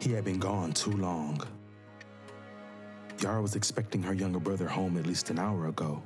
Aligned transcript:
He 0.00 0.12
had 0.12 0.24
been 0.24 0.38
gone 0.38 0.72
too 0.72 0.92
long. 0.92 1.42
Yara 3.20 3.42
was 3.42 3.54
expecting 3.54 4.02
her 4.02 4.14
younger 4.14 4.40
brother 4.40 4.66
home 4.66 4.96
at 4.96 5.06
least 5.06 5.28
an 5.28 5.38
hour 5.38 5.66
ago. 5.66 6.02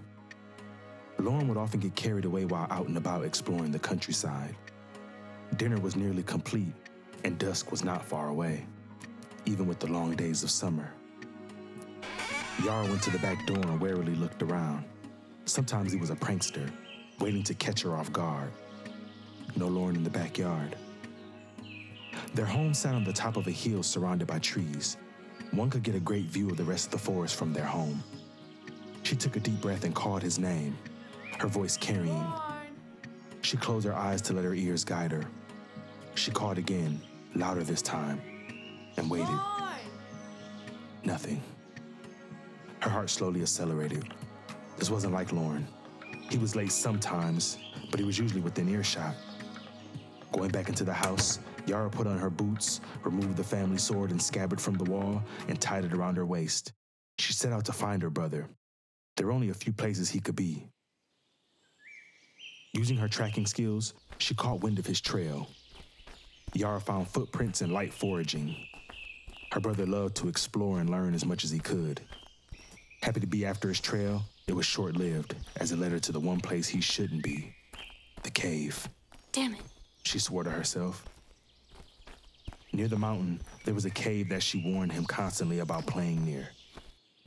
Lauren 1.18 1.46
would 1.46 1.56
often 1.56 1.78
get 1.78 1.94
carried 1.94 2.24
away 2.24 2.44
while 2.44 2.66
out 2.70 2.88
and 2.88 2.96
about 2.96 3.24
exploring 3.24 3.70
the 3.70 3.78
countryside. 3.78 4.56
Dinner 5.58 5.78
was 5.78 5.94
nearly 5.94 6.24
complete, 6.24 6.74
and 7.22 7.38
dusk 7.38 7.70
was 7.70 7.84
not 7.84 8.04
far 8.04 8.30
away, 8.30 8.66
even 9.44 9.68
with 9.68 9.78
the 9.78 9.86
long 9.86 10.16
days 10.16 10.42
of 10.42 10.50
summer. 10.50 10.92
Yara 12.64 12.86
went 12.86 13.02
to 13.02 13.10
the 13.10 13.18
back 13.20 13.46
door 13.46 13.58
and 13.58 13.80
warily 13.80 14.16
looked 14.16 14.42
around. 14.42 14.84
Sometimes 15.44 15.92
he 15.92 15.98
was 15.98 16.10
a 16.10 16.16
prankster, 16.16 16.68
waiting 17.20 17.44
to 17.44 17.54
catch 17.54 17.82
her 17.82 17.94
off 17.94 18.12
guard. 18.12 18.50
No 19.54 19.68
Lauren 19.68 19.94
in 19.94 20.02
the 20.02 20.10
backyard. 20.10 20.74
Their 22.34 22.46
home 22.46 22.74
sat 22.74 22.96
on 22.96 23.04
the 23.04 23.12
top 23.12 23.36
of 23.36 23.46
a 23.46 23.52
hill 23.52 23.84
surrounded 23.84 24.26
by 24.26 24.40
trees. 24.40 24.96
One 25.52 25.70
could 25.70 25.84
get 25.84 25.94
a 25.94 26.00
great 26.00 26.24
view 26.24 26.50
of 26.50 26.56
the 26.56 26.64
rest 26.64 26.86
of 26.86 26.90
the 26.90 26.98
forest 26.98 27.36
from 27.36 27.52
their 27.52 27.64
home. 27.64 28.02
She 29.04 29.14
took 29.14 29.36
a 29.36 29.40
deep 29.40 29.60
breath 29.60 29.84
and 29.84 29.94
called 29.94 30.20
his 30.20 30.36
name, 30.38 30.76
her 31.38 31.46
voice 31.46 31.76
carrying. 31.76 32.26
She 33.42 33.56
closed 33.56 33.86
her 33.86 33.94
eyes 33.94 34.20
to 34.22 34.32
let 34.32 34.44
her 34.44 34.54
ears 34.54 34.84
guide 34.84 35.12
her. 35.12 35.24
She 36.16 36.32
called 36.32 36.58
again, 36.58 37.00
louder 37.36 37.62
this 37.62 37.82
time, 37.82 38.20
and 38.96 39.08
waited. 39.08 39.38
Nothing. 41.04 41.40
Her 42.80 42.90
heart 42.90 43.10
slowly 43.10 43.42
accelerated. 43.42 44.12
This 44.76 44.90
wasn't 44.90 45.12
like 45.12 45.32
Lauren. 45.32 45.68
He 46.30 46.38
was 46.38 46.56
late 46.56 46.72
sometimes, 46.72 47.58
but 47.92 48.00
he 48.00 48.06
was 48.06 48.18
usually 48.18 48.40
within 48.40 48.68
earshot. 48.68 49.14
Going 50.32 50.50
back 50.50 50.68
into 50.68 50.82
the 50.82 50.92
house, 50.92 51.38
Yara 51.66 51.88
put 51.88 52.06
on 52.06 52.18
her 52.18 52.30
boots, 52.30 52.80
removed 53.02 53.36
the 53.36 53.44
family 53.44 53.78
sword 53.78 54.10
and 54.10 54.22
scabbard 54.22 54.60
from 54.60 54.74
the 54.74 54.84
wall, 54.84 55.22
and 55.48 55.60
tied 55.60 55.84
it 55.84 55.92
around 55.92 56.16
her 56.16 56.26
waist. 56.26 56.72
She 57.18 57.32
set 57.32 57.52
out 57.52 57.64
to 57.66 57.72
find 57.72 58.02
her 58.02 58.10
brother. 58.10 58.48
There 59.16 59.26
were 59.26 59.32
only 59.32 59.50
a 59.50 59.54
few 59.54 59.72
places 59.72 60.10
he 60.10 60.20
could 60.20 60.36
be. 60.36 60.66
Using 62.72 62.96
her 62.96 63.08
tracking 63.08 63.46
skills, 63.46 63.94
she 64.18 64.34
caught 64.34 64.60
wind 64.60 64.78
of 64.78 64.86
his 64.86 65.00
trail. 65.00 65.48
Yara 66.54 66.80
found 66.80 67.08
footprints 67.08 67.60
and 67.60 67.72
light 67.72 67.92
foraging. 67.92 68.56
Her 69.52 69.60
brother 69.60 69.86
loved 69.86 70.16
to 70.16 70.28
explore 70.28 70.80
and 70.80 70.90
learn 70.90 71.14
as 71.14 71.24
much 71.24 71.44
as 71.44 71.50
he 71.50 71.60
could. 71.60 72.00
Happy 73.02 73.20
to 73.20 73.26
be 73.26 73.46
after 73.46 73.68
his 73.68 73.80
trail, 73.80 74.22
it 74.46 74.54
was 74.54 74.66
short 74.66 74.96
lived 74.96 75.36
as 75.56 75.72
it 75.72 75.78
led 75.78 75.92
her 75.92 76.00
to 76.00 76.12
the 76.12 76.20
one 76.20 76.40
place 76.40 76.68
he 76.68 76.80
shouldn't 76.80 77.22
be 77.22 77.54
the 78.22 78.30
cave. 78.30 78.88
Damn 79.32 79.54
it. 79.54 79.60
She 80.04 80.18
swore 80.18 80.42
to 80.42 80.50
herself. 80.50 81.04
Near 82.74 82.88
the 82.88 82.98
mountain, 82.98 83.40
there 83.64 83.72
was 83.72 83.84
a 83.84 83.90
cave 83.90 84.30
that 84.30 84.42
she 84.42 84.60
warned 84.60 84.90
him 84.90 85.04
constantly 85.04 85.60
about 85.60 85.86
playing 85.86 86.24
near. 86.24 86.48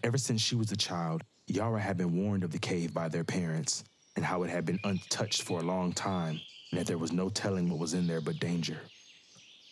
Ever 0.04 0.18
since 0.18 0.42
she 0.42 0.56
was 0.56 0.74
a 0.74 0.76
child, 0.76 1.24
Yara 1.48 1.80
had 1.80 1.96
been 1.96 2.22
warned 2.22 2.44
of 2.44 2.52
the 2.52 2.60
cave 2.60 2.94
by 2.94 3.08
their 3.08 3.24
parents 3.24 3.86
and 4.18 4.26
how 4.26 4.44
it 4.44 4.50
had 4.50 4.66
been 4.66 4.80
untouched 4.84 5.44
for 5.44 5.62
a 5.62 5.64
long 5.64 5.94
time 5.94 6.42
and 6.72 6.82
that 6.82 6.86
there 6.86 6.98
was 6.98 7.14
no 7.14 7.30
telling 7.30 7.70
what 7.70 7.80
was 7.80 7.94
in 7.94 8.08
there 8.08 8.20
but 8.20 8.40
danger. 8.40 8.82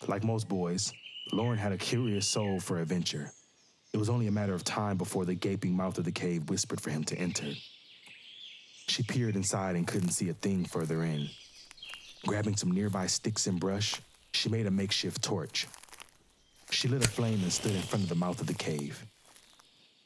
Like 0.07 0.23
most 0.23 0.47
boys, 0.47 0.93
Lauren 1.33 1.57
had 1.57 1.73
a 1.73 1.77
curious 1.77 2.25
soul 2.25 2.61
for 2.61 2.79
adventure. 2.79 3.29
It 3.91 3.97
was 3.97 4.09
only 4.09 4.27
a 4.27 4.31
matter 4.31 4.53
of 4.53 4.63
time 4.63 4.95
before 4.95 5.25
the 5.25 5.35
gaping 5.35 5.75
mouth 5.75 5.97
of 5.97 6.05
the 6.05 6.11
cave 6.13 6.49
whispered 6.49 6.79
for 6.79 6.89
him 6.89 7.03
to 7.03 7.17
enter. 7.17 7.51
She 8.87 9.03
peered 9.03 9.35
inside 9.35 9.75
and 9.75 9.85
couldn't 9.85 10.11
see 10.11 10.29
a 10.29 10.35
thing 10.35 10.63
further 10.63 11.03
in. 11.03 11.27
Grabbing 12.25 12.55
some 12.55 12.71
nearby 12.71 13.07
sticks 13.07 13.45
and 13.45 13.59
brush, 13.59 13.99
she 14.35 14.49
made 14.49 14.67
a 14.67 14.71
makeshift 14.71 15.23
torch. 15.23 15.67
She 16.69 16.87
lit 16.87 17.05
a 17.05 17.07
flame 17.07 17.41
and 17.41 17.51
stood 17.51 17.75
in 17.75 17.81
front 17.81 18.03
of 18.03 18.09
the 18.09 18.15
mouth 18.15 18.41
of 18.41 18.47
the 18.47 18.53
cave. 18.53 19.05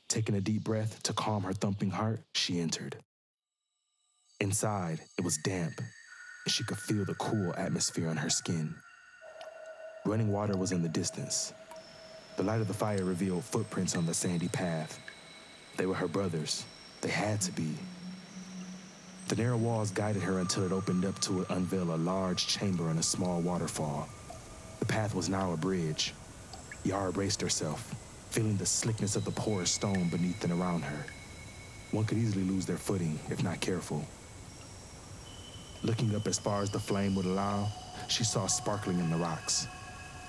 Taking 0.08 0.36
a 0.36 0.42
deep 0.42 0.64
breath 0.64 1.02
to 1.04 1.14
calm 1.14 1.44
her 1.44 1.54
thumping 1.54 1.90
heart, 1.90 2.22
she 2.34 2.60
entered. 2.60 2.96
Inside, 4.40 5.02
it 5.18 5.24
was 5.24 5.38
damp, 5.38 5.78
and 5.78 6.54
she 6.54 6.64
could 6.64 6.78
feel 6.78 7.06
the 7.06 7.16
cool 7.16 7.54
atmosphere 7.58 8.08
on 8.08 8.18
her 8.18 8.30
skin. 8.30 8.76
Running 10.06 10.32
water 10.32 10.56
was 10.56 10.72
in 10.72 10.82
the 10.82 10.90
distance. 10.90 11.54
The 12.38 12.44
light 12.44 12.62
of 12.62 12.68
the 12.68 12.74
fire 12.74 13.04
revealed 13.04 13.44
footprints 13.44 13.98
on 13.98 14.06
the 14.06 14.14
sandy 14.14 14.48
path. 14.48 15.00
They 15.76 15.86
were 15.86 15.96
her 15.96 16.08
brothers. 16.08 16.66
They 17.02 17.10
had 17.10 17.42
to 17.42 17.52
be. 17.52 17.76
The 19.28 19.36
narrow 19.36 19.58
walls 19.58 19.92
guided 19.92 20.24
her 20.24 20.40
until 20.40 20.64
it 20.64 20.72
opened 20.72 21.06
up 21.06 21.20
to 21.22 21.46
unveil 21.50 21.94
a 21.94 21.98
large 21.98 22.48
chamber 22.48 22.90
and 22.90 23.00
a 23.00 23.04
small 23.04 23.42
waterfall. 23.42 24.08
The 24.80 24.86
path 24.86 25.14
was 25.14 25.30
now 25.30 25.54
a 25.54 25.58
bridge. 25.58 26.14
Yara 26.84 27.12
braced 27.12 27.42
herself, 27.42 27.94
feeling 28.30 28.58
the 28.58 28.66
slickness 28.66 29.16
of 29.16 29.26
the 29.26 29.32
porous 29.32 29.72
stone 29.72 30.10
beneath 30.10 30.44
and 30.44 30.54
around 30.54 30.84
her. 30.84 31.06
One 31.92 32.06
could 32.06 32.18
easily 32.18 32.44
lose 32.44 32.66
their 32.66 32.78
footing 32.78 33.20
if 33.30 33.44
not 33.44 33.60
careful. 33.60 34.06
Looking 35.84 36.16
up 36.16 36.28
as 36.28 36.40
far 36.40 36.62
as 36.62 36.70
the 36.70 36.80
flame 36.80 37.16
would 37.16 37.26
allow, 37.26 37.68
she 38.08 38.24
saw 38.24 38.48
sparkling 38.48 39.00
in 39.00 39.10
the 39.10 39.18
rocks. 39.18 39.68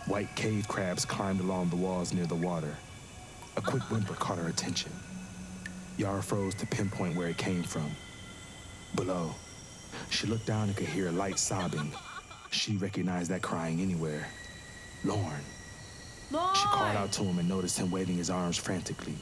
White 0.06 0.34
cave 0.34 0.66
crabs 0.68 1.04
climbed 1.04 1.40
along 1.40 1.70
the 1.70 1.76
walls 1.76 2.12
near 2.12 2.26
the 2.26 2.34
water. 2.34 2.76
A 3.56 3.60
quick 3.60 3.82
whimper 3.90 4.14
caught 4.14 4.38
her 4.38 4.48
attention. 4.48 4.92
Yara 5.98 6.22
froze 6.22 6.54
to 6.56 6.66
pinpoint 6.66 7.16
where 7.16 7.28
it 7.28 7.36
came 7.36 7.62
from. 7.62 7.90
Below, 8.94 9.34
she 10.08 10.26
looked 10.26 10.46
down 10.46 10.68
and 10.68 10.76
could 10.76 10.86
hear 10.86 11.08
a 11.08 11.12
light 11.12 11.38
sobbing. 11.38 11.92
She 12.50 12.76
recognized 12.76 13.30
that 13.30 13.42
crying 13.42 13.80
anywhere. 13.80 14.26
Lauren. 15.04 15.42
Lauren! 16.30 16.54
She 16.54 16.64
called 16.64 16.96
out 16.96 17.12
to 17.12 17.22
him 17.22 17.38
and 17.38 17.48
noticed 17.48 17.78
him 17.78 17.90
waving 17.90 18.16
his 18.16 18.30
arms 18.30 18.56
frantically. 18.56 19.16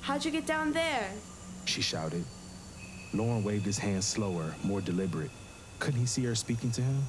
How'd 0.00 0.24
you 0.24 0.30
get 0.30 0.46
down 0.46 0.72
there? 0.72 1.10
She 1.66 1.82
shouted. 1.82 2.24
Lauren 3.12 3.44
waved 3.44 3.64
his 3.64 3.78
hand 3.78 4.02
slower, 4.02 4.54
more 4.62 4.80
deliberate. 4.80 5.30
Couldn't 5.78 6.00
he 6.00 6.06
see 6.06 6.24
her 6.24 6.34
speaking 6.34 6.70
to 6.72 6.82
him? 6.82 7.02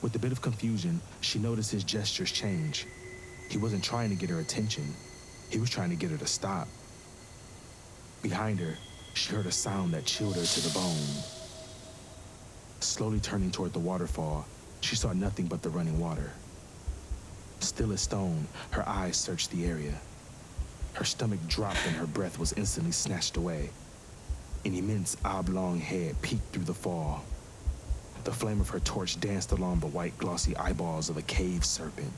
With 0.00 0.14
a 0.16 0.18
bit 0.18 0.32
of 0.32 0.42
confusion, 0.42 1.00
she 1.20 1.38
noticed 1.38 1.70
his 1.70 1.84
gestures 1.84 2.32
change. 2.32 2.86
He 3.50 3.58
wasn't 3.58 3.84
trying 3.84 4.10
to 4.10 4.16
get 4.16 4.30
her 4.30 4.40
attention, 4.40 4.84
he 5.50 5.58
was 5.58 5.70
trying 5.70 5.90
to 5.90 5.96
get 5.96 6.10
her 6.10 6.16
to 6.16 6.26
stop. 6.26 6.66
Behind 8.22 8.58
her, 8.58 8.76
she 9.14 9.34
heard 9.34 9.46
a 9.46 9.52
sound 9.52 9.92
that 9.94 10.06
chilled 10.06 10.36
her 10.36 10.44
to 10.44 10.60
the 10.60 10.72
bone. 10.74 11.41
Slowly 12.82 13.20
turning 13.20 13.52
toward 13.52 13.72
the 13.72 13.78
waterfall, 13.78 14.44
she 14.80 14.96
saw 14.96 15.12
nothing 15.12 15.46
but 15.46 15.62
the 15.62 15.70
running 15.70 16.00
water. 16.00 16.32
Still 17.60 17.92
as 17.92 18.00
stone, 18.00 18.48
her 18.72 18.86
eyes 18.88 19.16
searched 19.16 19.52
the 19.52 19.66
area. 19.66 19.94
Her 20.94 21.04
stomach 21.04 21.38
dropped 21.46 21.86
and 21.86 21.94
her 21.94 22.08
breath 22.08 22.40
was 22.40 22.52
instantly 22.54 22.90
snatched 22.90 23.36
away. 23.36 23.70
An 24.64 24.74
immense 24.74 25.16
oblong 25.24 25.78
head 25.78 26.20
peeked 26.22 26.52
through 26.52 26.64
the 26.64 26.74
fall. 26.74 27.22
The 28.24 28.32
flame 28.32 28.60
of 28.60 28.70
her 28.70 28.80
torch 28.80 29.18
danced 29.20 29.52
along 29.52 29.78
the 29.78 29.86
white, 29.86 30.18
glossy 30.18 30.56
eyeballs 30.56 31.08
of 31.08 31.16
a 31.16 31.22
cave 31.22 31.64
serpent. 31.64 32.12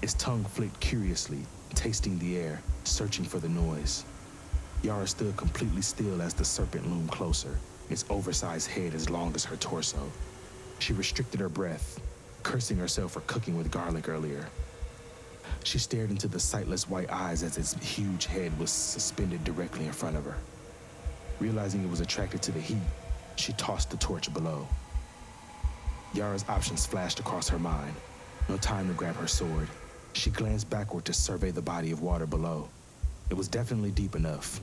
Its 0.00 0.14
tongue 0.14 0.44
flicked 0.44 0.80
curiously, 0.80 1.40
tasting 1.74 2.18
the 2.18 2.38
air, 2.38 2.62
searching 2.84 3.26
for 3.26 3.38
the 3.38 3.50
noise. 3.50 4.04
Yara 4.82 5.06
stood 5.06 5.36
completely 5.36 5.82
still 5.82 6.22
as 6.22 6.32
the 6.32 6.44
serpent 6.44 6.88
loomed 6.88 7.10
closer, 7.10 7.58
its 7.92 8.04
oversized 8.10 8.68
head 8.68 8.94
as 8.94 9.10
long 9.10 9.34
as 9.34 9.44
her 9.44 9.56
torso. 9.56 10.10
She 10.78 10.92
restricted 10.92 11.38
her 11.40 11.48
breath, 11.48 12.00
cursing 12.42 12.78
herself 12.78 13.12
for 13.12 13.20
cooking 13.20 13.56
with 13.56 13.70
garlic 13.70 14.08
earlier. 14.08 14.46
She 15.62 15.78
stared 15.78 16.10
into 16.10 16.26
the 16.26 16.40
sightless 16.40 16.88
white 16.88 17.12
eyes 17.12 17.42
as 17.42 17.58
its 17.58 17.74
huge 17.74 18.26
head 18.26 18.58
was 18.58 18.70
suspended 18.70 19.44
directly 19.44 19.86
in 19.86 19.92
front 19.92 20.16
of 20.16 20.24
her. 20.24 20.36
Realizing 21.38 21.84
it 21.84 21.90
was 21.90 22.00
attracted 22.00 22.42
to 22.42 22.52
the 22.52 22.60
heat, 22.60 22.82
she 23.36 23.52
tossed 23.52 23.90
the 23.90 23.96
torch 23.98 24.32
below. 24.32 24.66
Yara's 26.14 26.44
options 26.48 26.86
flashed 26.86 27.20
across 27.20 27.48
her 27.48 27.58
mind. 27.58 27.94
No 28.48 28.56
time 28.56 28.88
to 28.88 28.94
grab 28.94 29.16
her 29.16 29.26
sword. 29.26 29.68
She 30.14 30.30
glanced 30.30 30.68
backward 30.68 31.04
to 31.06 31.12
survey 31.12 31.50
the 31.50 31.62
body 31.62 31.90
of 31.90 32.02
water 32.02 32.26
below. 32.26 32.68
It 33.30 33.34
was 33.34 33.48
definitely 33.48 33.92
deep 33.92 34.14
enough. 34.14 34.60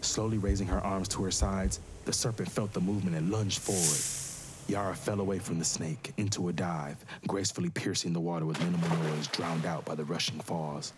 Slowly 0.00 0.38
raising 0.38 0.68
her 0.68 0.80
arms 0.80 1.08
to 1.08 1.22
her 1.24 1.30
sides, 1.30 1.80
the 2.04 2.12
serpent 2.12 2.50
felt 2.50 2.72
the 2.72 2.80
movement 2.80 3.16
and 3.16 3.30
lunged 3.30 3.58
forward. 3.60 4.70
Yara 4.70 4.94
fell 4.94 5.20
away 5.20 5.38
from 5.38 5.58
the 5.58 5.64
snake 5.64 6.12
into 6.16 6.48
a 6.48 6.52
dive, 6.52 6.96
gracefully 7.26 7.70
piercing 7.70 8.12
the 8.12 8.20
water 8.20 8.46
with 8.46 8.60
minimal 8.60 8.88
noise 8.98 9.26
drowned 9.28 9.66
out 9.66 9.84
by 9.84 9.94
the 9.94 10.04
rushing 10.04 10.38
falls. 10.40 10.92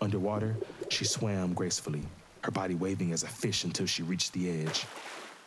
Underwater, 0.00 0.56
she 0.88 1.04
swam 1.04 1.54
gracefully, 1.54 2.02
her 2.42 2.50
body 2.50 2.74
waving 2.74 3.12
as 3.12 3.22
a 3.22 3.28
fish 3.28 3.64
until 3.64 3.86
she 3.86 4.02
reached 4.02 4.32
the 4.32 4.50
edge. 4.50 4.84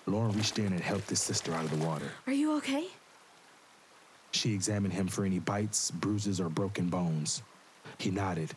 Lauren 0.06 0.32
reached 0.32 0.60
in 0.60 0.68
and 0.68 0.80
helped 0.80 1.10
his 1.10 1.22
sister 1.22 1.54
out 1.54 1.66
of 1.66 1.78
the 1.78 1.86
water. 1.86 2.10
Are 2.28 2.34
you 2.34 2.56
okay? 2.58 2.88
She 4.32 4.54
examined 4.54 4.94
him 4.94 5.08
for 5.08 5.26
any 5.26 5.40
bites, 5.40 5.92
bruises, 5.92 6.40
or 6.40 6.50
broken 6.50 6.88
bones. 6.90 7.42
He 7.98 8.12
nodded. 8.12 8.52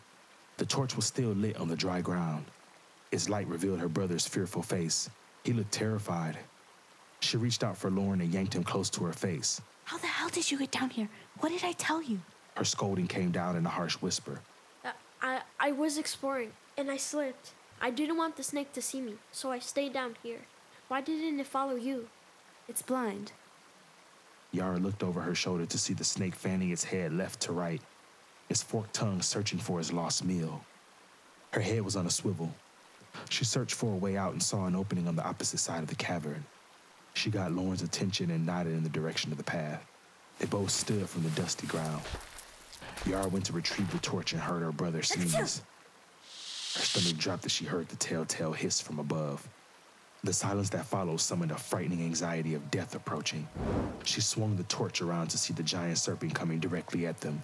The 0.57 0.67
torch 0.67 0.97
was 0.97 1.07
still 1.07 1.31
lit 1.31 1.57
on 1.57 1.69
the 1.69 1.77
dry 1.77 2.01
ground. 2.01 2.45
Its 3.11 3.29
light 3.29 3.47
revealed 3.49 3.81
her 3.81 3.89
brother's 3.89 4.27
fearful 4.27 4.63
face. 4.63 5.09
He 5.49 5.55
looked 5.55 5.73
terrified. 5.73 6.37
She 7.21 7.39
reached 7.39 7.65
out 7.65 7.79
for 7.79 7.91
Lauren 7.91 8.21
and 8.21 8.31
yanked 8.31 8.55
him 8.55 8.63
close 8.63 8.91
to 8.91 9.05
her 9.05 9.15
face. 9.15 9.63
How 9.85 9.97
the 9.97 10.07
hell 10.07 10.29
did 10.29 10.51
you 10.51 10.59
get 10.59 10.71
down 10.71 10.91
here? 10.91 11.09
What 11.41 11.49
did 11.49 11.65
I 11.65 11.73
tell 11.73 12.03
you? 12.03 12.21
Her 12.55 12.65
scolding 12.65 13.07
came 13.07 13.31
down 13.31 13.57
in 13.57 13.65
a 13.65 13.71
harsh 13.71 13.95
whisper. 13.95 14.43
Uh, 14.85 14.91
I, 15.23 15.41
I 15.59 15.73
was 15.73 15.97
exploring 15.97 16.53
and 16.77 16.91
I 16.91 16.99
slipped. 16.99 17.55
I 17.81 17.89
didn't 17.89 18.19
want 18.19 18.37
the 18.37 18.43
snake 18.43 18.75
to 18.75 18.83
see 18.83 19.01
me, 19.01 19.15
so 19.33 19.51
I 19.51 19.59
stayed 19.59 19.95
down 19.95 20.17
here. 20.23 20.41
Why 20.89 21.01
didn't 21.01 21.41
it 21.41 21.47
follow 21.47 21.77
you? 21.77 22.11
It's 22.69 22.83
blind. 22.83 23.33
Yara 24.53 24.77
looked 24.77 25.03
over 25.03 25.23
her 25.23 25.35
shoulder 25.35 25.65
to 25.65 25.79
see 25.79 25.95
the 25.95 26.05
snake 26.05 26.35
fanning 26.35 26.73
its 26.73 26.85
head 26.85 27.15
left 27.15 27.41
to 27.41 27.53
right, 27.53 27.81
its 28.51 28.63
forked 28.63 28.93
tongue 28.93 29.23
searching 29.23 29.59
for 29.59 29.81
its 29.81 29.95
lost 29.95 30.27
meal. 30.27 30.63
Her 31.53 31.63
head 31.63 31.81
was 31.81 31.97
on 31.97 32.05
a 32.05 32.11
swivel. 32.11 32.53
She 33.29 33.45
searched 33.45 33.75
for 33.75 33.93
a 33.93 33.97
way 33.97 34.17
out 34.17 34.33
and 34.33 34.43
saw 34.43 34.67
an 34.67 34.77
opening 34.77 35.09
on 35.09 35.17
the 35.17 35.27
opposite 35.27 35.59
side 35.59 35.83
of 35.83 35.89
the 35.89 35.95
cavern. 35.95 36.45
She 37.15 37.31
got 37.31 37.53
Lauren's 37.53 37.83
attention 37.83 38.31
and 38.31 38.47
nodded 38.47 38.75
in 38.75 38.83
the 38.83 38.89
direction 38.89 39.33
of 39.33 39.39
the 39.39 39.45
path. 39.45 39.85
They 40.39 40.47
both 40.47 40.71
stood 40.71 41.09
from 41.09 41.25
the 41.25 41.31
dusty 41.31 41.67
ground. 41.67 42.03
Yara 43.05 43.29
went 43.29 43.45
to 43.47 43.53
retrieve 43.53 43.91
the 43.91 43.99
torch 43.99 44.33
and 44.33 44.41
heard 44.41 44.63
her 44.63 44.73
brother 44.73 45.03
sneeze. 45.03 45.63
Her 46.75 46.81
stomach 46.81 47.17
dropped 47.17 47.45
as 47.45 47.53
she 47.53 47.65
heard 47.65 47.89
the 47.89 47.97
telltale 47.97 48.53
hiss 48.53 48.81
from 48.81 48.99
above. 48.99 49.49
The 50.25 50.33
silence 50.33 50.69
that 50.71 50.87
followed 50.87 51.21
summoned 51.21 51.53
a 51.53 51.57
frightening 51.57 52.03
anxiety 52.03 52.55
of 52.55 52.71
death 52.71 52.95
approaching. 52.95 53.47
She 54.05 54.21
swung 54.21 54.57
the 54.57 54.65
torch 54.65 55.01
around 55.01 55.29
to 55.29 55.39
see 55.39 55.55
the 55.55 55.63
giant 55.63 55.99
serpent 55.99 56.35
coming 56.35 56.59
directly 56.59 57.07
at 57.07 57.21
them. 57.21 57.43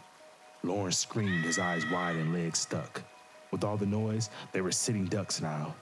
Lauren 0.62 0.92
screamed, 0.92 1.44
his 1.44 1.58
eyes 1.58 1.84
wide 1.90 2.16
and 2.16 2.32
legs 2.32 2.60
stuck. 2.60 3.02
With 3.54 3.62
all 3.62 3.76
the 3.76 3.86
noise, 3.86 4.30
they 4.50 4.62
were 4.62 4.72
sitting 4.72 5.04
ducks 5.04 5.40
now. 5.40 5.76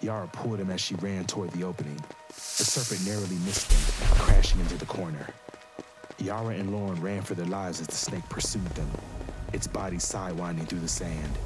Yara 0.00 0.26
pulled 0.32 0.58
him 0.58 0.68
as 0.68 0.80
she 0.80 0.96
ran 0.96 1.24
toward 1.26 1.48
the 1.52 1.62
opening. 1.62 1.96
The 2.26 2.64
serpent 2.64 3.06
narrowly 3.06 3.36
missed 3.46 3.70
them, 3.70 4.18
crashing 4.18 4.58
into 4.58 4.76
the 4.76 4.86
corner. 4.86 5.28
Yara 6.18 6.56
and 6.56 6.72
Lauren 6.72 7.00
ran 7.00 7.22
for 7.22 7.34
their 7.34 7.46
lives 7.46 7.80
as 7.80 7.86
the 7.86 7.94
snake 7.94 8.28
pursued 8.28 8.66
them, 8.70 8.90
its 9.52 9.68
body 9.68 9.98
sidewinding 9.98 10.66
through 10.66 10.80
the 10.80 10.88
sand. 10.88 11.38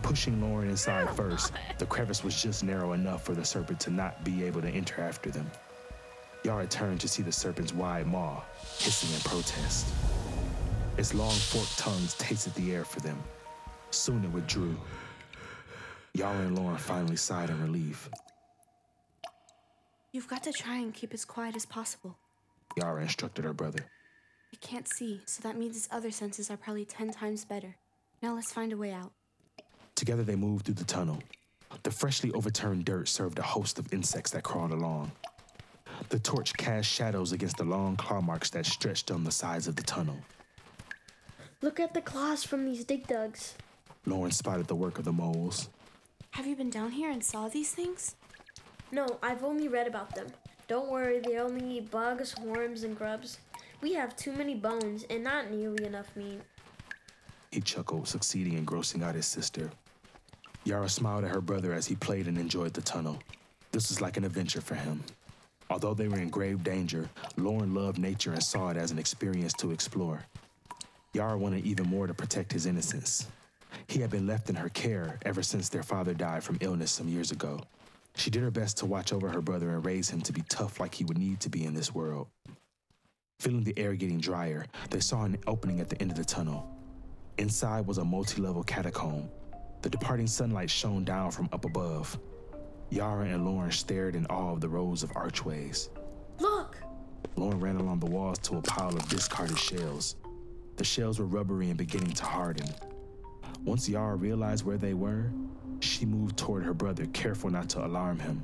Pushing 0.00 0.40
Lauren 0.40 0.70
inside 0.70 1.06
oh, 1.10 1.12
first, 1.12 1.52
the 1.76 1.84
crevice 1.84 2.24
was 2.24 2.42
just 2.42 2.64
narrow 2.64 2.94
enough 2.94 3.22
for 3.22 3.34
the 3.34 3.44
serpent 3.44 3.80
to 3.80 3.90
not 3.90 4.24
be 4.24 4.42
able 4.44 4.62
to 4.62 4.70
enter 4.70 5.02
after 5.02 5.28
them. 5.28 5.50
Yara 6.42 6.66
turned 6.66 7.02
to 7.02 7.08
see 7.08 7.22
the 7.22 7.30
serpent's 7.30 7.74
wide 7.74 8.06
maw, 8.06 8.40
hissing 8.78 9.14
in 9.14 9.20
protest. 9.20 9.88
Its 10.96 11.12
long 11.12 11.34
forked 11.34 11.78
tongues 11.78 12.14
tasted 12.14 12.54
the 12.54 12.74
air 12.74 12.86
for 12.86 13.00
them. 13.00 13.22
Soon 13.92 14.24
it 14.24 14.32
withdrew. 14.32 14.74
Yara 16.14 16.38
and 16.38 16.58
Lauren 16.58 16.78
finally 16.78 17.16
sighed 17.16 17.50
in 17.50 17.62
relief. 17.62 18.08
You've 20.12 20.28
got 20.28 20.42
to 20.44 20.52
try 20.52 20.76
and 20.76 20.92
keep 20.92 21.14
as 21.14 21.24
quiet 21.24 21.56
as 21.56 21.66
possible. 21.66 22.16
Yara 22.76 23.02
instructed 23.02 23.44
her 23.44 23.52
brother. 23.52 23.84
It 24.52 24.60
can't 24.60 24.88
see, 24.88 25.20
so 25.26 25.42
that 25.42 25.58
means 25.58 25.76
his 25.76 25.88
other 25.92 26.10
senses 26.10 26.50
are 26.50 26.56
probably 26.56 26.84
ten 26.84 27.10
times 27.10 27.44
better. 27.44 27.76
Now 28.22 28.34
let's 28.34 28.52
find 28.52 28.72
a 28.72 28.76
way 28.76 28.92
out. 28.92 29.12
Together 29.94 30.22
they 30.22 30.36
moved 30.36 30.66
through 30.66 30.74
the 30.74 30.84
tunnel. 30.84 31.22
The 31.82 31.90
freshly 31.90 32.32
overturned 32.32 32.86
dirt 32.86 33.08
served 33.08 33.38
a 33.38 33.42
host 33.42 33.78
of 33.78 33.92
insects 33.92 34.30
that 34.32 34.42
crawled 34.42 34.72
along. 34.72 35.12
The 36.08 36.18
torch 36.18 36.54
cast 36.54 36.88
shadows 36.88 37.32
against 37.32 37.58
the 37.58 37.64
long 37.64 37.96
claw 37.96 38.20
marks 38.20 38.50
that 38.50 38.66
stretched 38.66 39.10
on 39.10 39.24
the 39.24 39.30
sides 39.30 39.68
of 39.68 39.76
the 39.76 39.82
tunnel. 39.82 40.16
Look 41.60 41.78
at 41.78 41.94
the 41.94 42.00
claws 42.00 42.42
from 42.42 42.64
these 42.64 42.84
dig 42.84 43.06
dugs. 43.06 43.54
Lauren 44.06 44.32
spotted 44.32 44.66
the 44.66 44.74
work 44.74 44.98
of 44.98 45.04
the 45.04 45.12
moles. 45.12 45.68
Have 46.32 46.46
you 46.46 46.56
been 46.56 46.70
down 46.70 46.90
here 46.90 47.10
and 47.10 47.22
saw 47.22 47.48
these 47.48 47.72
things? 47.72 48.16
No, 48.90 49.06
I've 49.22 49.44
only 49.44 49.68
read 49.68 49.86
about 49.86 50.14
them. 50.14 50.26
Don't 50.66 50.90
worry, 50.90 51.20
they 51.20 51.38
only 51.38 51.78
eat 51.78 51.90
bugs, 51.90 52.34
worms, 52.40 52.82
and 52.82 52.96
grubs. 52.96 53.38
We 53.80 53.94
have 53.94 54.16
too 54.16 54.32
many 54.32 54.54
bones 54.54 55.04
and 55.10 55.22
not 55.22 55.50
nearly 55.50 55.84
enough 55.84 56.14
meat. 56.16 56.40
He 57.50 57.60
chuckled, 57.60 58.08
succeeding 58.08 58.54
in 58.54 58.66
grossing 58.66 59.02
out 59.02 59.14
his 59.14 59.26
sister. 59.26 59.70
Yara 60.64 60.88
smiled 60.88 61.24
at 61.24 61.30
her 61.30 61.40
brother 61.40 61.72
as 61.72 61.86
he 61.86 61.94
played 61.94 62.26
and 62.26 62.38
enjoyed 62.38 62.72
the 62.72 62.82
tunnel. 62.82 63.18
This 63.72 63.88
was 63.88 64.00
like 64.00 64.16
an 64.16 64.24
adventure 64.24 64.60
for 64.60 64.74
him. 64.74 65.02
Although 65.70 65.94
they 65.94 66.08
were 66.08 66.18
in 66.18 66.28
grave 66.28 66.62
danger, 66.64 67.08
Lauren 67.36 67.74
loved 67.74 67.98
nature 67.98 68.32
and 68.32 68.42
saw 68.42 68.68
it 68.68 68.76
as 68.76 68.90
an 68.90 68.98
experience 68.98 69.52
to 69.54 69.70
explore. 69.70 70.24
Yara 71.12 71.36
wanted 71.36 71.64
even 71.64 71.86
more 71.88 72.06
to 72.06 72.14
protect 72.14 72.52
his 72.52 72.66
innocence. 72.66 73.26
He 73.86 74.00
had 74.00 74.10
been 74.10 74.26
left 74.26 74.50
in 74.50 74.56
her 74.56 74.68
care 74.68 75.18
ever 75.24 75.42
since 75.42 75.68
their 75.68 75.82
father 75.82 76.14
died 76.14 76.44
from 76.44 76.58
illness 76.60 76.92
some 76.92 77.08
years 77.08 77.30
ago. 77.30 77.60
She 78.14 78.30
did 78.30 78.42
her 78.42 78.50
best 78.50 78.78
to 78.78 78.86
watch 78.86 79.12
over 79.12 79.28
her 79.28 79.40
brother 79.40 79.70
and 79.70 79.84
raise 79.84 80.10
him 80.10 80.20
to 80.22 80.32
be 80.32 80.42
tough 80.48 80.80
like 80.80 80.94
he 80.94 81.04
would 81.04 81.18
need 81.18 81.40
to 81.40 81.48
be 81.48 81.64
in 81.64 81.74
this 81.74 81.94
world. 81.94 82.28
Feeling 83.40 83.64
the 83.64 83.78
air 83.78 83.94
getting 83.94 84.20
drier, 84.20 84.66
they 84.90 85.00
saw 85.00 85.24
an 85.24 85.38
opening 85.46 85.80
at 85.80 85.88
the 85.88 86.00
end 86.00 86.10
of 86.10 86.16
the 86.16 86.24
tunnel. 86.24 86.68
Inside 87.38 87.86
was 87.86 87.98
a 87.98 88.04
multi 88.04 88.40
level 88.40 88.62
catacomb. 88.62 89.28
The 89.80 89.90
departing 89.90 90.26
sunlight 90.26 90.70
shone 90.70 91.04
down 91.04 91.30
from 91.30 91.48
up 91.52 91.64
above. 91.64 92.18
Yara 92.90 93.24
and 93.24 93.44
Lauren 93.44 93.72
stared 93.72 94.14
in 94.14 94.26
awe 94.26 94.52
of 94.52 94.60
the 94.60 94.68
rows 94.68 95.02
of 95.02 95.10
archways. 95.16 95.88
Look! 96.38 96.76
Lauren 97.36 97.58
ran 97.58 97.76
along 97.76 98.00
the 98.00 98.06
walls 98.06 98.38
to 98.40 98.58
a 98.58 98.62
pile 98.62 98.94
of 98.94 99.08
discarded 99.08 99.58
shells. 99.58 100.16
The 100.76 100.84
shells 100.84 101.18
were 101.18 101.26
rubbery 101.26 101.68
and 101.68 101.78
beginning 101.78 102.12
to 102.12 102.24
harden. 102.24 102.66
Once 103.64 103.88
Yara 103.88 104.16
realized 104.16 104.64
where 104.64 104.76
they 104.76 104.94
were, 104.94 105.30
she 105.80 106.04
moved 106.04 106.36
toward 106.36 106.64
her 106.64 106.74
brother, 106.74 107.06
careful 107.06 107.48
not 107.48 107.68
to 107.68 107.84
alarm 107.84 108.18
him. 108.18 108.42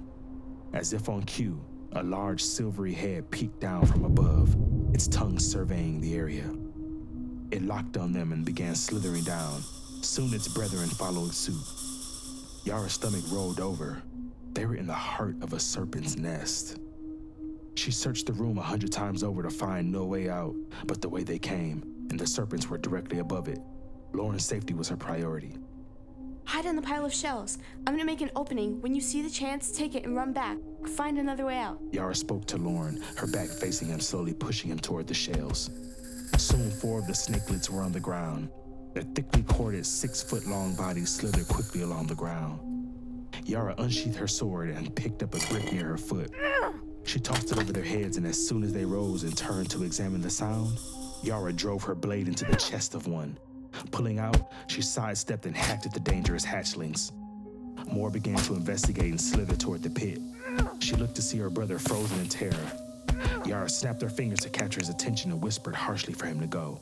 As 0.72 0.92
if 0.92 1.08
on 1.08 1.22
cue, 1.24 1.60
a 1.92 2.02
large 2.02 2.42
silvery 2.42 2.92
head 2.92 3.28
peeked 3.30 3.58
down 3.58 3.84
from 3.86 4.04
above, 4.04 4.56
its 4.92 5.08
tongue 5.08 5.38
surveying 5.38 6.00
the 6.00 6.14
area. 6.14 6.48
It 7.50 7.62
locked 7.62 7.96
on 7.96 8.12
them 8.12 8.32
and 8.32 8.44
began 8.44 8.74
slithering 8.74 9.24
down. 9.24 9.62
Soon 10.02 10.32
its 10.34 10.46
brethren 10.46 10.88
followed 10.88 11.32
suit. 11.34 11.56
Yara's 12.64 12.92
stomach 12.92 13.24
rolled 13.30 13.58
over. 13.58 14.02
They 14.52 14.66
were 14.66 14.76
in 14.76 14.86
the 14.86 14.92
heart 14.92 15.36
of 15.42 15.52
a 15.52 15.58
serpent's 15.58 16.16
nest. 16.16 16.78
She 17.74 17.90
searched 17.90 18.26
the 18.26 18.32
room 18.32 18.58
a 18.58 18.62
hundred 18.62 18.92
times 18.92 19.22
over 19.22 19.42
to 19.42 19.50
find 19.50 19.90
no 19.90 20.04
way 20.04 20.28
out 20.28 20.54
but 20.86 21.00
the 21.00 21.08
way 21.08 21.22
they 21.24 21.38
came, 21.38 21.82
and 22.10 22.20
the 22.20 22.26
serpents 22.26 22.68
were 22.68 22.78
directly 22.78 23.18
above 23.18 23.48
it. 23.48 23.60
Lauren's 24.12 24.44
safety 24.44 24.74
was 24.74 24.88
her 24.88 24.96
priority. 24.96 25.56
Hide 26.44 26.64
in 26.64 26.76
the 26.76 26.82
pile 26.82 27.04
of 27.04 27.12
shells. 27.12 27.58
I'm 27.86 27.92
gonna 27.92 28.06
make 28.06 28.22
an 28.22 28.30
opening. 28.34 28.80
When 28.80 28.94
you 28.94 29.02
see 29.02 29.20
the 29.20 29.28
chance, 29.28 29.70
take 29.70 29.94
it 29.94 30.04
and 30.04 30.16
run 30.16 30.32
back. 30.32 30.56
Find 30.96 31.18
another 31.18 31.44
way 31.44 31.58
out. 31.58 31.78
Yara 31.92 32.14
spoke 32.14 32.46
to 32.46 32.56
Lauren, 32.56 33.02
her 33.16 33.26
back 33.26 33.48
facing 33.48 33.88
him, 33.88 34.00
slowly 34.00 34.32
pushing 34.32 34.70
him 34.70 34.78
toward 34.78 35.06
the 35.06 35.14
shells. 35.14 35.70
Soon, 36.38 36.70
four 36.70 37.00
of 37.00 37.06
the 37.06 37.12
snakelets 37.12 37.68
were 37.68 37.82
on 37.82 37.92
the 37.92 38.00
ground. 38.00 38.48
Their 38.94 39.02
thickly 39.02 39.42
corded, 39.42 39.84
six 39.84 40.22
foot 40.22 40.46
long 40.46 40.74
bodies 40.74 41.10
slithered 41.10 41.48
quickly 41.48 41.82
along 41.82 42.06
the 42.06 42.14
ground. 42.14 42.60
Yara 43.44 43.74
unsheathed 43.78 44.16
her 44.16 44.26
sword 44.26 44.70
and 44.70 44.94
picked 44.94 45.22
up 45.22 45.34
a 45.34 45.46
brick 45.48 45.70
near 45.72 45.84
her 45.84 45.98
foot. 45.98 46.30
She 47.04 47.18
tossed 47.18 47.52
it 47.52 47.58
over 47.58 47.72
their 47.72 47.84
heads, 47.84 48.16
and 48.16 48.26
as 48.26 48.48
soon 48.48 48.62
as 48.62 48.72
they 48.72 48.84
rose 48.84 49.22
and 49.22 49.36
turned 49.36 49.70
to 49.70 49.84
examine 49.84 50.20
the 50.20 50.30
sound, 50.30 50.78
Yara 51.22 51.52
drove 51.52 51.82
her 51.82 51.94
blade 51.94 52.28
into 52.28 52.44
the 52.44 52.56
chest 52.56 52.94
of 52.94 53.06
one. 53.06 53.38
Pulling 53.90 54.18
out, 54.18 54.50
she 54.66 54.82
sidestepped 54.82 55.46
and 55.46 55.56
hacked 55.56 55.86
at 55.86 55.94
the 55.94 56.00
dangerous 56.00 56.44
hatchlings. 56.44 57.12
More 57.92 58.10
began 58.10 58.38
to 58.38 58.54
investigate 58.54 59.10
and 59.10 59.20
slither 59.20 59.56
toward 59.56 59.82
the 59.82 59.90
pit. 59.90 60.18
She 60.80 60.96
looked 60.96 61.14
to 61.16 61.22
see 61.22 61.38
her 61.38 61.50
brother 61.50 61.78
frozen 61.78 62.20
in 62.20 62.28
terror. 62.28 62.72
Yara 63.44 63.68
snapped 63.68 64.02
her 64.02 64.08
fingers 64.08 64.40
to 64.40 64.50
capture 64.50 64.80
his 64.80 64.88
attention 64.88 65.32
and 65.32 65.42
whispered 65.42 65.74
harshly 65.74 66.14
for 66.14 66.26
him 66.26 66.40
to 66.40 66.46
go. 66.46 66.80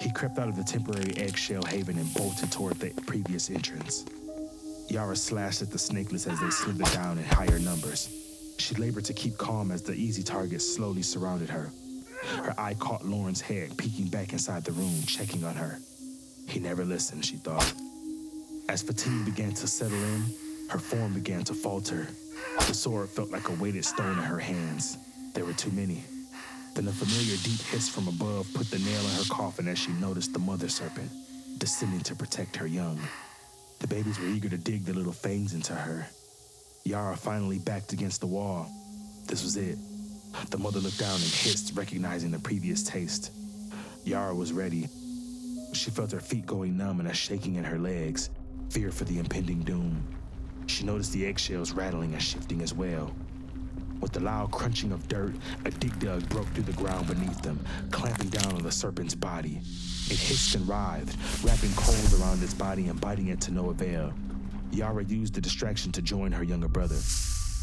He 0.00 0.12
crept 0.12 0.38
out 0.38 0.48
of 0.48 0.56
the 0.56 0.64
temporary 0.64 1.16
eggshell 1.16 1.64
haven 1.64 1.98
and 1.98 2.12
bolted 2.14 2.52
toward 2.52 2.74
the 2.74 2.90
previous 3.06 3.50
entrance. 3.50 4.04
Yara 4.88 5.16
slashed 5.16 5.62
at 5.62 5.70
the 5.70 5.78
snakelets 5.78 6.30
as 6.30 6.40
they 6.40 6.50
slithered 6.50 6.92
down 6.92 7.18
in 7.18 7.24
higher 7.24 7.58
numbers. 7.58 8.10
She 8.58 8.74
labored 8.76 9.04
to 9.06 9.12
keep 9.14 9.36
calm 9.36 9.70
as 9.70 9.82
the 9.82 9.94
easy 9.94 10.22
targets 10.22 10.74
slowly 10.74 11.02
surrounded 11.02 11.50
her. 11.50 11.70
Her 12.42 12.54
eye 12.58 12.74
caught 12.74 13.04
Lauren's 13.04 13.40
head 13.40 13.76
peeking 13.76 14.08
back 14.08 14.32
inside 14.32 14.64
the 14.64 14.72
room, 14.72 15.02
checking 15.06 15.44
on 15.44 15.54
her. 15.54 15.78
He 16.46 16.60
never 16.60 16.84
listened, 16.84 17.24
she 17.24 17.36
thought. 17.36 17.72
As 18.68 18.82
fatigue 18.82 19.24
began 19.24 19.52
to 19.54 19.66
settle 19.66 20.02
in, 20.02 20.24
her 20.70 20.78
form 20.78 21.14
began 21.14 21.44
to 21.44 21.54
falter. 21.54 22.08
The 22.66 22.74
sword 22.74 23.08
felt 23.08 23.30
like 23.30 23.48
a 23.48 23.52
weighted 23.52 23.84
stone 23.84 24.18
in 24.18 24.24
her 24.24 24.38
hands. 24.38 24.98
There 25.34 25.44
were 25.44 25.52
too 25.52 25.70
many. 25.70 26.04
Then 26.74 26.88
a 26.88 26.92
familiar 26.92 27.36
deep 27.42 27.60
hiss 27.60 27.88
from 27.88 28.08
above 28.08 28.52
put 28.54 28.70
the 28.70 28.78
nail 28.78 29.00
in 29.00 29.16
her 29.16 29.24
coffin 29.30 29.68
as 29.68 29.78
she 29.78 29.92
noticed 29.92 30.32
the 30.32 30.38
mother 30.38 30.68
serpent 30.68 31.10
descending 31.58 32.00
to 32.00 32.14
protect 32.14 32.56
her 32.56 32.66
young. 32.66 32.98
The 33.80 33.86
babies 33.86 34.18
were 34.18 34.26
eager 34.26 34.48
to 34.48 34.58
dig 34.58 34.84
their 34.84 34.94
little 34.94 35.12
fangs 35.12 35.54
into 35.54 35.74
her. 35.74 36.06
Yara 36.84 37.16
finally 37.16 37.58
backed 37.58 37.92
against 37.92 38.20
the 38.20 38.26
wall. 38.26 38.70
This 39.26 39.42
was 39.42 39.56
it. 39.56 39.78
The 40.50 40.58
mother 40.58 40.80
looked 40.80 40.98
down 40.98 41.14
and 41.14 41.22
hissed, 41.22 41.74
recognizing 41.76 42.30
the 42.30 42.38
previous 42.38 42.82
taste. 42.82 43.32
Yara 44.04 44.34
was 44.34 44.52
ready. 44.52 44.88
She 45.72 45.90
felt 45.90 46.12
her 46.12 46.20
feet 46.20 46.46
going 46.46 46.76
numb 46.76 47.00
and 47.00 47.08
a 47.08 47.14
shaking 47.14 47.56
in 47.56 47.64
her 47.64 47.78
legs, 47.78 48.30
fear 48.70 48.90
for 48.90 49.04
the 49.04 49.18
impending 49.18 49.60
doom. 49.60 50.02
She 50.66 50.84
noticed 50.84 51.12
the 51.12 51.26
eggshells 51.26 51.72
rattling 51.72 52.12
and 52.12 52.22
shifting 52.22 52.62
as 52.62 52.74
well. 52.74 53.14
With 54.00 54.12
the 54.12 54.20
loud 54.20 54.50
crunching 54.50 54.92
of 54.92 55.08
dirt, 55.08 55.34
a 55.64 55.70
dig 55.70 55.98
dug 55.98 56.28
broke 56.28 56.48
through 56.48 56.64
the 56.64 56.72
ground 56.72 57.06
beneath 57.06 57.40
them, 57.42 57.58
clamping 57.90 58.28
down 58.28 58.54
on 58.54 58.62
the 58.62 58.70
serpent's 58.70 59.14
body. 59.14 59.60
It 60.08 60.18
hissed 60.18 60.54
and 60.54 60.68
writhed, 60.68 61.16
wrapping 61.44 61.72
coals 61.74 62.20
around 62.20 62.42
its 62.42 62.54
body 62.54 62.88
and 62.88 63.00
biting 63.00 63.28
it 63.28 63.40
to 63.42 63.52
no 63.52 63.70
avail. 63.70 64.12
Yara 64.70 65.04
used 65.04 65.34
the 65.34 65.40
distraction 65.40 65.92
to 65.92 66.02
join 66.02 66.32
her 66.32 66.44
younger 66.44 66.68
brother. 66.68 66.98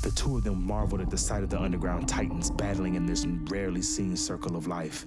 The 0.01 0.11
two 0.15 0.37
of 0.37 0.43
them 0.43 0.65
marveled 0.65 1.01
at 1.01 1.09
the 1.09 1.17
sight 1.17 1.43
of 1.43 1.49
the 1.49 1.61
underground 1.61 2.09
titans 2.09 2.49
battling 2.49 2.95
in 2.95 3.05
this 3.05 3.25
rarely 3.25 3.81
seen 3.81 4.17
circle 4.17 4.55
of 4.57 4.67
life. 4.67 5.05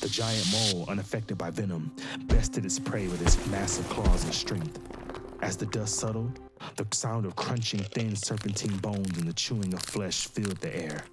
The 0.00 0.08
giant 0.08 0.46
mole, 0.52 0.84
unaffected 0.88 1.38
by 1.38 1.50
venom, 1.50 1.94
bested 2.26 2.64
its 2.64 2.78
prey 2.78 3.08
with 3.08 3.22
its 3.22 3.46
massive 3.46 3.88
claws 3.88 4.24
and 4.24 4.34
strength. 4.34 4.78
As 5.40 5.56
the 5.56 5.66
dust 5.66 5.96
settled, 5.96 6.40
the 6.76 6.86
sound 6.92 7.26
of 7.26 7.36
crunching 7.36 7.80
thin 7.80 8.16
serpentine 8.16 8.76
bones 8.78 9.18
and 9.18 9.28
the 9.28 9.32
chewing 9.32 9.72
of 9.74 9.82
flesh 9.82 10.26
filled 10.26 10.58
the 10.58 10.74
air. 10.74 11.04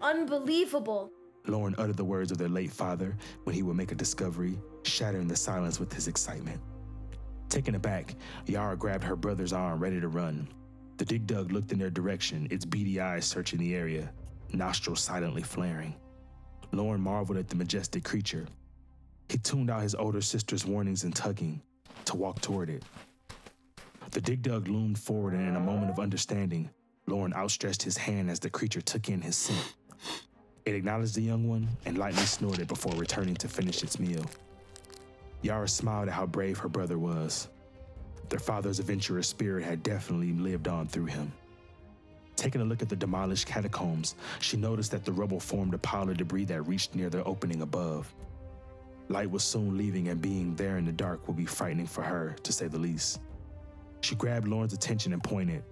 Unbelievable. 0.00 1.10
Lauren 1.46 1.74
uttered 1.78 1.96
the 1.96 2.04
words 2.04 2.30
of 2.30 2.38
their 2.38 2.48
late 2.48 2.72
father 2.72 3.16
when 3.44 3.54
he 3.54 3.62
would 3.62 3.76
make 3.76 3.92
a 3.92 3.96
discovery, 3.96 4.58
shattering 4.84 5.28
the 5.28 5.36
silence 5.36 5.80
with 5.80 5.92
his 5.92 6.08
excitement. 6.08 6.60
Taken 7.48 7.74
aback, 7.74 8.14
Yara 8.46 8.76
grabbed 8.76 9.04
her 9.04 9.16
brother's 9.16 9.52
arm, 9.52 9.80
ready 9.80 10.00
to 10.00 10.08
run. 10.08 10.48
The 10.96 11.04
Dig 11.04 11.26
Dug 11.26 11.52
looked 11.52 11.72
in 11.72 11.78
their 11.78 11.90
direction, 11.90 12.46
its 12.50 12.64
beady 12.64 13.00
eyes 13.00 13.24
searching 13.24 13.58
the 13.58 13.74
area, 13.74 14.12
nostrils 14.52 15.00
silently 15.00 15.42
flaring. 15.42 15.94
Lauren 16.72 17.00
marveled 17.00 17.38
at 17.38 17.48
the 17.48 17.56
majestic 17.56 18.02
creature. 18.02 18.46
He 19.28 19.38
tuned 19.38 19.70
out 19.70 19.82
his 19.82 19.94
older 19.94 20.20
sister's 20.20 20.66
warnings 20.66 21.04
and 21.04 21.14
tugging 21.14 21.60
to 22.06 22.16
walk 22.16 22.40
toward 22.40 22.70
it. 22.70 22.82
The 24.10 24.20
Dig 24.20 24.42
Dug 24.42 24.68
loomed 24.68 24.98
forward, 24.98 25.34
and 25.34 25.48
in 25.48 25.56
a 25.56 25.60
moment 25.60 25.90
of 25.90 25.98
understanding, 25.98 26.68
Lauren 27.06 27.32
outstretched 27.34 27.82
his 27.82 27.96
hand 27.96 28.30
as 28.30 28.40
the 28.40 28.50
creature 28.50 28.80
took 28.80 29.08
in 29.08 29.20
his 29.20 29.36
scent. 29.36 29.74
It 30.64 30.74
acknowledged 30.74 31.14
the 31.14 31.22
young 31.22 31.48
one 31.48 31.68
and 31.86 31.98
lightly 31.98 32.22
snorted 32.22 32.68
before 32.68 32.94
returning 32.94 33.34
to 33.36 33.48
finish 33.48 33.82
its 33.82 33.98
meal. 33.98 34.24
Yara 35.42 35.68
smiled 35.68 36.08
at 36.08 36.14
how 36.14 36.26
brave 36.26 36.58
her 36.58 36.68
brother 36.68 36.98
was. 36.98 37.48
Their 38.28 38.38
father's 38.38 38.78
adventurous 38.78 39.28
spirit 39.28 39.64
had 39.64 39.82
definitely 39.82 40.32
lived 40.32 40.68
on 40.68 40.86
through 40.86 41.06
him. 41.06 41.32
Taking 42.42 42.60
a 42.60 42.64
look 42.64 42.82
at 42.82 42.88
the 42.88 42.96
demolished 42.96 43.46
catacombs, 43.46 44.16
she 44.40 44.56
noticed 44.56 44.90
that 44.90 45.04
the 45.04 45.12
rubble 45.12 45.38
formed 45.38 45.74
a 45.74 45.78
pile 45.78 46.10
of 46.10 46.16
debris 46.16 46.46
that 46.46 46.62
reached 46.62 46.92
near 46.92 47.08
the 47.08 47.22
opening 47.22 47.62
above. 47.62 48.12
Light 49.08 49.30
was 49.30 49.44
soon 49.44 49.78
leaving, 49.78 50.08
and 50.08 50.20
being 50.20 50.56
there 50.56 50.76
in 50.76 50.84
the 50.84 50.90
dark 50.90 51.28
would 51.28 51.36
be 51.36 51.46
frightening 51.46 51.86
for 51.86 52.02
her, 52.02 52.34
to 52.42 52.52
say 52.52 52.66
the 52.66 52.80
least. 52.80 53.20
She 54.00 54.16
grabbed 54.16 54.48
Lauren's 54.48 54.72
attention 54.72 55.12
and 55.12 55.22
pointed. 55.22 55.62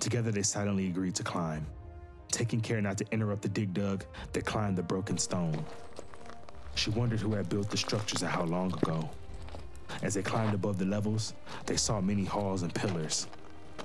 Together, 0.00 0.30
they 0.30 0.44
silently 0.44 0.86
agreed 0.86 1.16
to 1.16 1.24
climb. 1.24 1.66
Taking 2.30 2.60
care 2.60 2.80
not 2.80 2.96
to 2.98 3.04
interrupt 3.10 3.42
the 3.42 3.48
dig 3.48 3.74
dug, 3.74 4.04
they 4.32 4.42
climbed 4.42 4.78
the 4.78 4.84
broken 4.84 5.18
stone. 5.18 5.64
She 6.76 6.90
wondered 6.90 7.18
who 7.18 7.34
had 7.34 7.48
built 7.48 7.70
the 7.70 7.76
structures 7.76 8.22
and 8.22 8.30
how 8.30 8.44
long 8.44 8.72
ago. 8.72 9.10
As 10.04 10.14
they 10.14 10.22
climbed 10.22 10.54
above 10.54 10.78
the 10.78 10.84
levels, 10.84 11.34
they 11.64 11.76
saw 11.76 12.00
many 12.00 12.24
halls 12.24 12.62
and 12.62 12.72
pillars. 12.72 13.26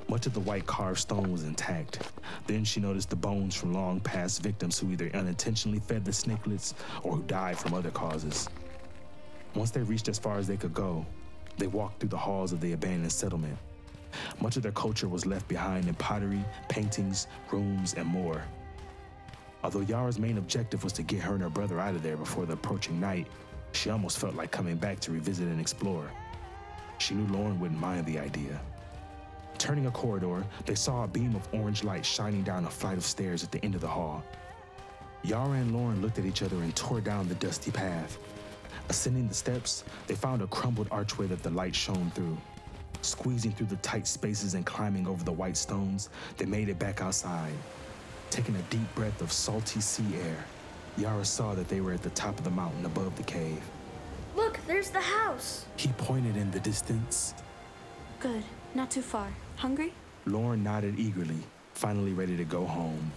Much 0.07 0.25
of 0.25 0.33
the 0.33 0.39
white 0.41 0.65
carved 0.65 0.99
stone 0.99 1.31
was 1.31 1.43
intact. 1.43 2.11
Then 2.47 2.63
she 2.63 2.79
noticed 2.79 3.09
the 3.09 3.15
bones 3.15 3.55
from 3.55 3.73
long 3.73 3.99
past 3.99 4.43
victims 4.43 4.77
who 4.77 4.91
either 4.91 5.09
unintentionally 5.13 5.79
fed 5.79 6.03
the 6.03 6.11
snakelets 6.11 6.73
or 7.03 7.15
who 7.15 7.23
died 7.23 7.57
from 7.57 7.73
other 7.73 7.91
causes. 7.91 8.49
Once 9.55 9.71
they 9.71 9.81
reached 9.81 10.07
as 10.07 10.19
far 10.19 10.37
as 10.37 10.47
they 10.47 10.57
could 10.57 10.73
go, 10.73 11.05
they 11.57 11.67
walked 11.67 11.99
through 11.99 12.09
the 12.09 12.17
halls 12.17 12.51
of 12.51 12.61
the 12.61 12.73
abandoned 12.73 13.11
settlement. 13.11 13.57
Much 14.41 14.57
of 14.57 14.63
their 14.63 14.71
culture 14.71 15.07
was 15.07 15.25
left 15.25 15.47
behind 15.47 15.87
in 15.87 15.93
pottery, 15.95 16.43
paintings, 16.67 17.27
rooms, 17.51 17.93
and 17.93 18.05
more. 18.05 18.43
Although 19.63 19.81
Yara's 19.81 20.19
main 20.19 20.37
objective 20.37 20.83
was 20.83 20.93
to 20.93 21.03
get 21.03 21.21
her 21.21 21.33
and 21.33 21.43
her 21.43 21.49
brother 21.49 21.79
out 21.79 21.95
of 21.95 22.03
there 22.03 22.17
before 22.17 22.45
the 22.45 22.53
approaching 22.53 22.99
night, 22.99 23.27
she 23.73 23.89
almost 23.89 24.17
felt 24.17 24.35
like 24.35 24.51
coming 24.51 24.75
back 24.75 24.99
to 25.01 25.11
revisit 25.11 25.47
and 25.47 25.61
explore. 25.61 26.09
She 26.97 27.13
knew 27.13 27.31
Lauren 27.33 27.59
wouldn't 27.59 27.79
mind 27.79 28.05
the 28.05 28.19
idea. 28.19 28.59
Turning 29.61 29.85
a 29.85 29.91
corridor, 29.91 30.43
they 30.65 30.73
saw 30.73 31.03
a 31.03 31.07
beam 31.07 31.35
of 31.35 31.47
orange 31.53 31.83
light 31.83 32.03
shining 32.03 32.41
down 32.41 32.65
a 32.65 32.69
flight 32.69 32.97
of 32.97 33.03
stairs 33.03 33.43
at 33.43 33.51
the 33.51 33.63
end 33.63 33.75
of 33.75 33.81
the 33.81 33.87
hall. 33.87 34.23
Yara 35.21 35.51
and 35.51 35.71
Lauren 35.71 36.01
looked 36.01 36.17
at 36.17 36.25
each 36.25 36.41
other 36.41 36.55
and 36.63 36.75
tore 36.75 36.99
down 36.99 37.27
the 37.27 37.35
dusty 37.35 37.69
path. 37.69 38.17
Ascending 38.89 39.27
the 39.27 39.35
steps, 39.35 39.83
they 40.07 40.15
found 40.15 40.41
a 40.41 40.47
crumbled 40.47 40.87
archway 40.89 41.27
that 41.27 41.43
the 41.43 41.51
light 41.51 41.75
shone 41.75 42.11
through. 42.15 42.35
Squeezing 43.03 43.51
through 43.51 43.67
the 43.67 43.75
tight 43.75 44.07
spaces 44.07 44.55
and 44.55 44.65
climbing 44.65 45.05
over 45.05 45.23
the 45.23 45.31
white 45.31 45.57
stones, 45.57 46.09
they 46.37 46.45
made 46.45 46.67
it 46.67 46.79
back 46.79 46.99
outside. 46.99 47.53
Taking 48.31 48.55
a 48.55 48.61
deep 48.71 48.95
breath 48.95 49.21
of 49.21 49.31
salty 49.31 49.79
sea 49.79 50.15
air, 50.23 50.43
Yara 50.97 51.23
saw 51.23 51.53
that 51.53 51.67
they 51.67 51.81
were 51.81 51.93
at 51.93 52.01
the 52.01 52.09
top 52.09 52.35
of 52.39 52.43
the 52.43 52.49
mountain 52.49 52.87
above 52.87 53.15
the 53.15 53.21
cave. 53.21 53.61
Look, 54.35 54.59
there's 54.65 54.89
the 54.89 55.01
house. 55.01 55.65
He 55.77 55.89
pointed 55.89 56.35
in 56.35 56.49
the 56.49 56.59
distance. 56.61 57.35
Good. 58.19 58.43
Not 58.73 58.89
too 58.89 59.01
far. 59.01 59.27
Hungry? 59.57 59.93
Lauren 60.25 60.63
nodded 60.63 60.97
eagerly, 60.97 61.39
finally 61.73 62.13
ready 62.13 62.37
to 62.37 62.45
go 62.45 62.65
home. 62.65 63.11